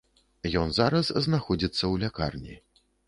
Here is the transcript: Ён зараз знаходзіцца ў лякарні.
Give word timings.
Ён 0.61 0.71
зараз 0.77 1.11
знаходзіцца 1.25 1.81
ў 1.81 1.93
лякарні. 2.05 2.55